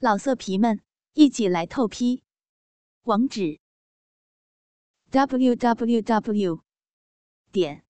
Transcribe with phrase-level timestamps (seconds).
[0.00, 0.80] 老色皮们，
[1.14, 2.22] 一起来透批！
[3.02, 3.58] 网址
[5.10, 6.62] ：w w w
[7.50, 7.84] 点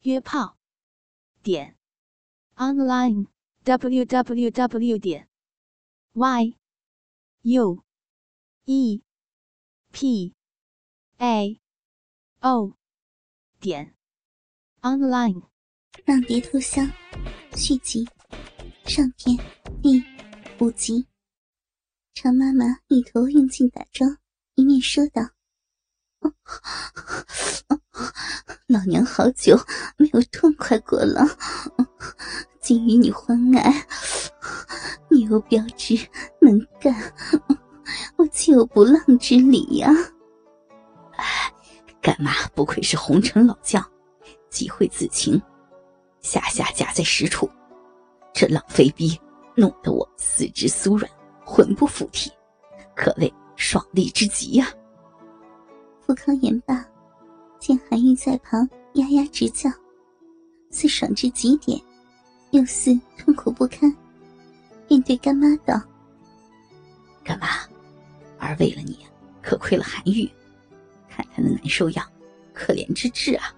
[0.00, 0.56] 约炮
[1.42, 1.76] 点
[2.54, 3.26] online
[3.64, 5.28] w w w 点
[6.14, 6.56] y
[7.42, 7.84] u
[8.64, 9.02] e
[9.92, 10.34] p
[11.18, 11.60] a
[12.40, 12.78] o
[13.60, 13.94] 点
[14.80, 15.42] online。
[16.06, 16.90] 浪蝶偷香
[17.54, 18.08] 续集
[18.86, 19.36] 上篇
[19.82, 20.02] 第
[20.58, 21.06] 五集。
[22.16, 24.16] 常妈妈一头用劲打桩，
[24.54, 25.20] 一面说道
[28.66, 29.54] ：“老娘好久
[29.98, 31.26] 没有痛快过了，
[32.58, 33.86] 今与你欢爱，
[35.10, 35.94] 你又标致
[36.40, 37.12] 能干，
[38.16, 39.92] 我岂有不浪之理呀？”，
[42.00, 43.86] 干妈不愧是红尘老将，
[44.48, 45.38] 极会自情，
[46.22, 47.46] 下下夹在实处，
[48.32, 49.20] 这浪飞逼
[49.54, 51.10] 弄得我四肢酥软。
[51.48, 52.30] 魂不附体，
[52.96, 54.66] 可谓爽利之极呀！
[56.04, 56.84] 富康言罢，
[57.60, 59.70] 见韩愈在旁呀呀直叫，
[60.70, 61.80] 似爽至极点，
[62.50, 63.96] 又似痛苦不堪，
[64.88, 65.80] 便对干妈道
[67.22, 67.46] ：“干妈，
[68.38, 68.98] 儿为了你，
[69.40, 70.28] 可亏了韩愈，
[71.08, 72.04] 看他那难受样，
[72.52, 73.54] 可怜之至啊！”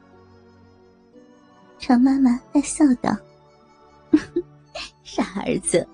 [1.80, 3.16] 常妈妈大笑道
[5.02, 5.88] ：“傻儿子。”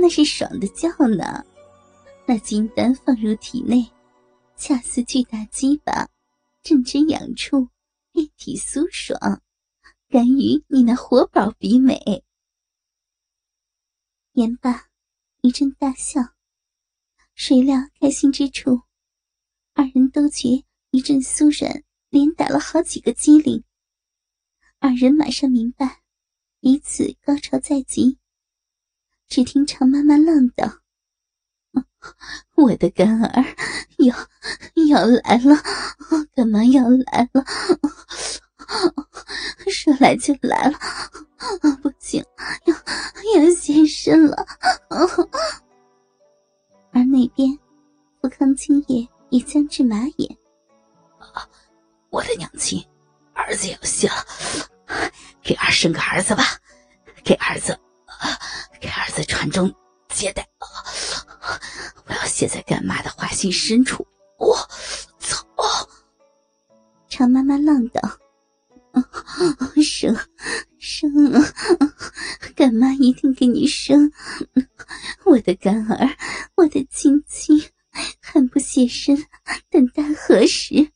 [0.00, 1.44] 那是爽的叫呢，
[2.26, 3.86] 那金丹放入体内，
[4.56, 6.08] 恰似巨大鸡巴，
[6.62, 7.68] 正之痒处，
[8.10, 9.42] 遍体酥爽，
[10.08, 12.24] 敢与你那活宝比美。
[14.32, 14.86] 言罢，
[15.42, 16.22] 一阵大笑。
[17.34, 18.80] 谁料开心之处，
[19.74, 23.64] 二人都觉一阵酥软，连打了好几个激灵。
[24.78, 26.00] 二人马上明白，
[26.58, 28.16] 彼此高潮在即。
[29.30, 30.68] 只听常妈妈浪道
[32.56, 33.44] ：“我的干儿
[33.98, 34.12] 要
[34.88, 35.56] 要来了，
[36.34, 37.44] 干嘛要来了？
[39.70, 40.76] 说来就来了，
[41.80, 42.24] 不行，
[42.64, 42.74] 要
[43.40, 44.44] 要现身了。”
[46.90, 47.56] 而那边，
[48.20, 50.36] 富康今夜也将至马眼。
[52.10, 52.84] 我的娘亲，
[53.32, 54.26] 儿子要谢了，
[55.40, 56.42] 给儿生个儿子吧，
[57.22, 57.78] 给儿子。
[58.80, 59.74] 给儿子传宗
[60.08, 60.48] 接代，
[62.06, 64.06] 我要写在干妈的花心深处。
[64.38, 64.56] 我
[65.18, 65.44] 操！
[67.08, 68.00] 常妈妈浪道
[69.82, 70.16] ：“生
[70.78, 71.10] 生，
[72.56, 74.10] 干妈一定给你生。
[75.24, 76.16] 我的干儿，
[76.54, 77.62] 我的亲亲，
[78.20, 79.26] 还不现身，
[79.68, 80.90] 等待何时？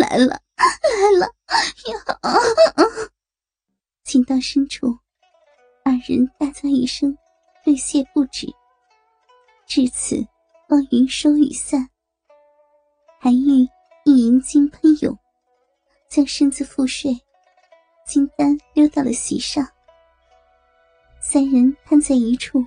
[0.00, 1.26] 来了，来了！
[1.86, 2.04] 呀，
[4.04, 4.97] 情到深处。”
[6.88, 7.16] 声，
[7.64, 8.48] 对谢不止。
[9.66, 10.26] 至此，
[10.70, 11.88] 望云收雨散。
[13.20, 13.68] 韩愈
[14.04, 15.16] 一银金喷涌，
[16.08, 17.16] 将身子覆睡，
[18.06, 19.68] 金丹溜到了席上。
[21.20, 22.64] 三人瘫在一处，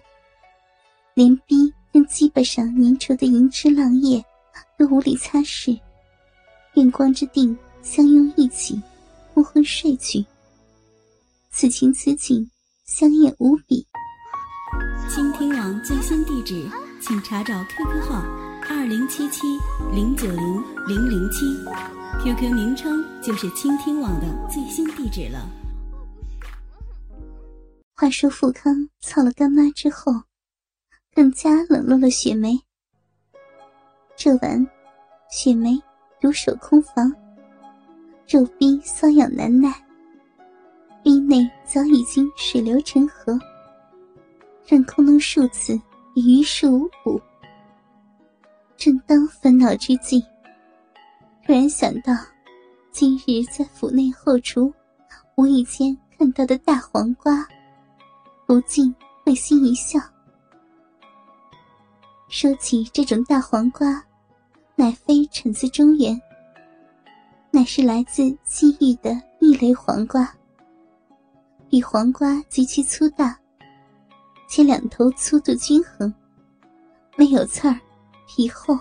[1.16, 4.24] 连逼跟鸡巴上粘稠的银汁浪液
[4.78, 5.78] 都无力擦拭，
[6.76, 8.80] 月光之定相拥一起，
[9.34, 10.24] 昏昏睡去。
[11.50, 12.50] 此情此景。
[12.84, 13.88] 香艳无比。
[15.14, 16.66] 倾听网最新地址，
[17.02, 18.24] 请查找 QQ 号
[18.70, 19.42] 二零七七
[19.94, 21.54] 零九零零零七
[22.24, 25.46] ，QQ 名称就是倾听网的最新地址了。
[27.94, 30.14] 话说富康操了干妈之后，
[31.14, 32.58] 更加冷落了雪梅。
[34.16, 34.66] 这晚，
[35.30, 35.78] 雪梅
[36.22, 37.14] 独守空房，
[38.30, 39.74] 肉逼瘙痒难耐。
[41.04, 43.38] 壁内早已经水流成河，
[44.66, 45.80] 任空能数次
[46.16, 47.22] 于事无补。
[48.78, 50.22] 正当烦恼之际，
[51.46, 52.14] 突然想到
[52.92, 54.74] 今日在府内后厨
[55.36, 57.48] 无意间看到的大黄瓜，
[58.46, 60.00] 不禁会心一笑。
[62.28, 64.04] 说起这种大黄瓜，
[64.76, 66.20] 乃非产自中原，
[67.52, 70.34] 乃是来自西域的异类黄瓜。
[71.70, 73.38] 比黄瓜极其粗大，
[74.52, 76.14] 且两头粗度均衡，
[77.16, 77.80] 没有刺儿，
[78.28, 78.78] 皮厚，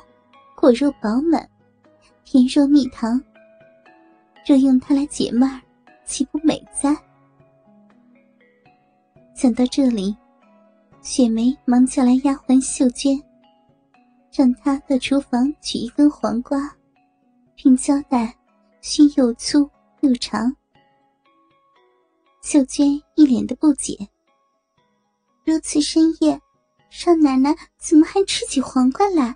[0.57, 1.49] 果肉饱满，
[2.25, 3.23] 甜若蜜糖。
[4.45, 5.63] 若用它来解闷儿，
[6.05, 6.93] 岂不美哉？
[9.33, 10.13] 想到这里，
[11.03, 13.17] 雪梅忙叫来丫鬟秀娟，
[14.33, 16.59] 让她到厨房取一根黄瓜，
[17.55, 18.35] 并交代
[18.81, 19.71] 须又粗
[20.01, 20.53] 又长。
[22.43, 23.97] 秀娟一脸的不解。
[25.51, 26.41] 如此深夜，
[26.91, 29.35] 少奶奶怎么还吃起黄瓜来？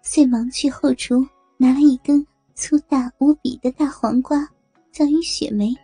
[0.00, 1.22] 遂忙去后厨
[1.58, 4.48] 拿了一根粗大无比的大黄瓜，
[4.90, 5.74] 交与雪梅。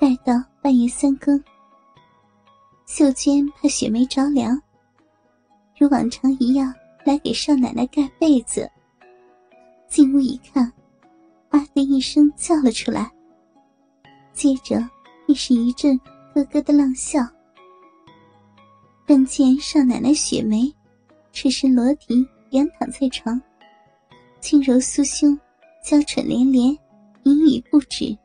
[0.00, 1.40] 待到半夜三更，
[2.86, 4.60] 秀娟怕雪梅着凉，
[5.78, 8.68] 如往常一样来给少奶奶盖被子。
[9.86, 10.64] 进屋一看，
[11.50, 13.08] 啊的一声叫了出来，
[14.32, 14.84] 接着
[15.24, 15.98] 便是一阵
[16.34, 17.20] 咯咯的浪笑。
[19.06, 20.72] 但见少奶奶雪梅，
[21.32, 23.40] 赤身裸体仰躺在床，
[24.40, 25.38] 轻柔酥胸，
[25.82, 26.76] 娇喘连连，
[27.24, 28.16] 淫语不止。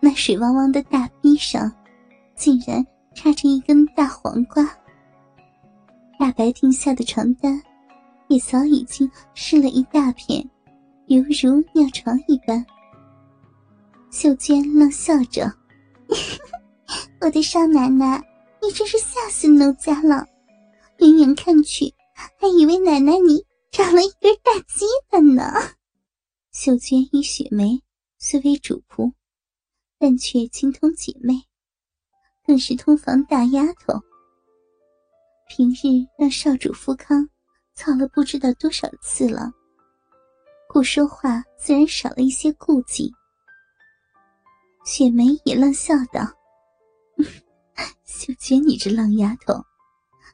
[0.00, 1.70] 那水汪汪的大逼上，
[2.34, 4.64] 竟然插着一根大黄瓜。
[6.18, 7.60] 大白厅下的床单，
[8.28, 10.42] 也早已经湿了一大片，
[11.06, 12.64] 犹如尿床一般。
[14.10, 15.52] 秀娟冷笑着
[17.26, 18.22] ：“我的少奶奶。”
[18.62, 20.26] 你真是吓死奴家了！
[20.98, 25.52] 远远看去，还以为奶奶你长了一根大鸡巴呢。
[26.52, 27.80] 秀娟与雪梅
[28.18, 29.12] 虽为主仆，
[29.98, 31.34] 但却情同姐妹，
[32.44, 33.92] 更是通房大丫头。
[35.48, 37.28] 平日让少主夫康
[37.74, 39.52] 操了不知道多少次了，
[40.66, 43.12] 故说话自然少了一些顾忌。
[44.84, 46.35] 雪梅也冷笑道。
[48.04, 49.64] 秀娟，你这浪丫头，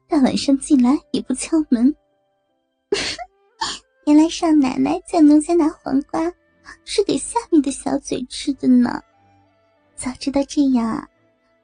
[0.08, 1.94] 大晚上进来也不敲门。
[4.06, 6.32] 原来少奶奶在奴家拿黄瓜，
[6.84, 9.02] 是给下面的小嘴吃的呢。
[9.94, 11.08] 早知道这样啊，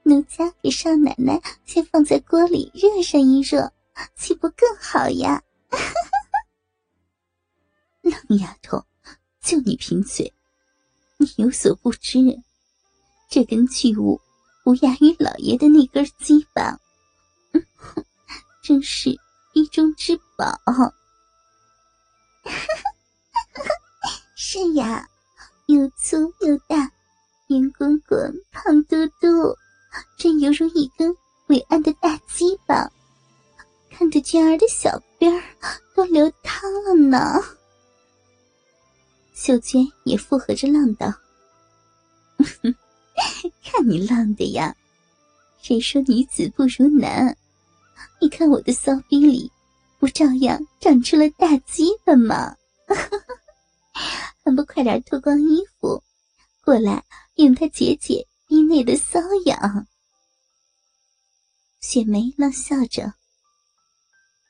[0.04, 3.72] 奴家给少奶奶先放在锅里热上一热，
[4.16, 5.42] 岂不更好呀？
[8.02, 8.84] 浪丫头，
[9.42, 10.32] 就你贫嘴，
[11.16, 12.18] 你有所不知，
[13.28, 14.20] 这根巨物。
[14.68, 16.78] 不亚于老爷的那根鸡巴，
[18.62, 19.18] 真是
[19.54, 20.60] 一中之宝。
[24.36, 25.08] 是呀，
[25.68, 26.92] 又粗又大，
[27.46, 29.56] 圆滚滚、胖嘟嘟，
[30.18, 31.16] 真犹如一根
[31.46, 32.90] 伟岸的大鸡巴，
[33.90, 35.42] 看得娟儿的小辫儿
[35.94, 37.42] 都流汤了呢。
[39.32, 41.10] 秀娟也附和着浪道。
[43.64, 44.74] 看你浪的呀！
[45.60, 47.36] 谁说女子不如男？
[48.20, 49.50] 你看我的骚逼里，
[49.98, 52.56] 不照样长出了大鸡巴吗？
[54.44, 56.02] 还不快点脱光衣服，
[56.64, 57.04] 过来
[57.34, 59.86] 用它解解逼内的瘙痒？
[61.80, 63.12] 雪梅浪笑着，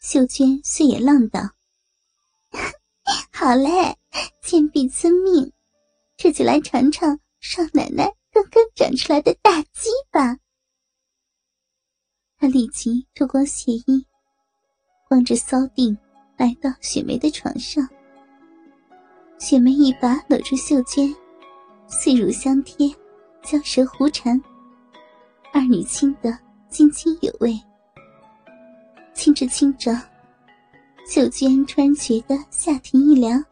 [0.03, 1.41] 秀娟虽也浪道
[3.33, 3.97] ：“好嘞，
[4.43, 5.53] 贱婢遵命，
[6.17, 10.39] 这就来尝尝少奶奶。”刚刚长出来的大鸡巴，
[12.37, 14.07] 他立即脱光鞋衣，
[15.09, 15.99] 光着骚腚
[16.37, 17.85] 来到雪梅的床上。
[19.41, 21.13] 雪梅一把搂住秀娟，
[21.89, 22.89] 碎乳相贴，
[23.43, 24.41] 交舌胡缠，
[25.53, 26.31] 二女亲得
[26.71, 27.59] 津津有味。
[29.15, 30.01] 亲着亲着，
[31.11, 33.45] 秀娟突然觉得下体一凉，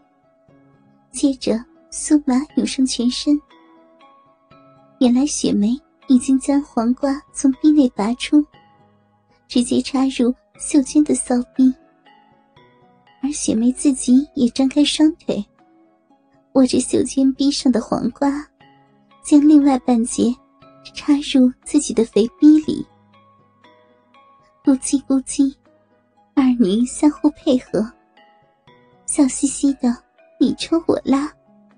[1.10, 1.54] 接着
[1.90, 3.36] 酥麻涌上全身。
[4.98, 5.78] 原来雪梅
[6.08, 8.42] 已经将黄瓜从冰内拔出，
[9.46, 11.72] 直接插入秀娟的骚逼，
[13.22, 15.44] 而雪梅自己也张开双腿，
[16.54, 18.42] 握着秀娟逼上的黄瓜，
[19.22, 20.34] 将另外半截
[20.94, 22.86] 插入自己的肥逼里，
[24.64, 25.54] 咕叽咕叽，
[26.34, 27.86] 二女相互配合，
[29.04, 29.94] 笑嘻嘻的
[30.40, 31.30] 你抽我拉，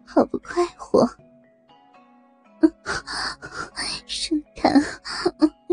[0.06, 1.04] 好不快活。
[4.58, 4.82] 生疼，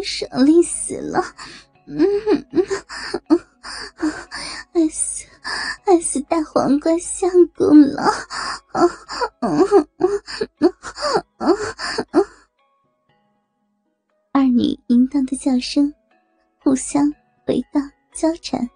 [0.03, 1.21] 爽利死了！
[1.87, 1.97] 嗯
[2.51, 2.63] 嗯，
[4.73, 5.25] 爱死
[5.85, 8.03] 爱死大黄瓜相公了！
[8.71, 8.81] 啊
[14.31, 15.91] 二女淫荡的叫声，
[16.59, 17.11] 互相
[17.45, 18.69] 回荡交缠，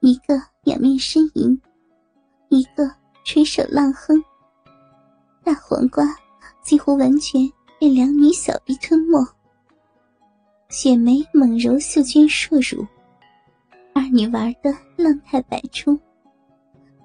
[0.00, 1.60] 一个仰面呻吟，
[2.48, 2.90] 一个
[3.24, 4.22] 垂手浪哼，
[5.44, 6.04] 大黄瓜。
[6.62, 7.42] 几乎完全
[7.84, 9.22] 被两女小臂吞没。
[10.70, 12.82] 雪梅猛揉秀娟硕乳，
[13.94, 16.00] 二女玩的浪态百出，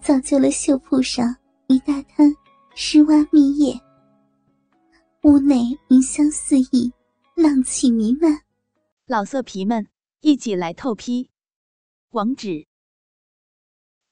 [0.02, 1.36] 造就了绣铺上
[1.68, 2.34] 一大滩
[2.76, 3.78] 湿洼蜜液。
[5.24, 6.94] 屋内云香四溢，
[7.36, 8.40] 浪气弥漫。
[9.06, 9.86] 老色皮们，
[10.22, 11.30] 一起来透批！
[12.12, 12.66] 网址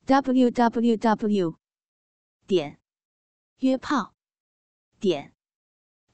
[0.05, 1.55] ：w w w.
[2.45, 2.77] 点
[3.59, 4.13] 约炮
[4.99, 5.36] 点。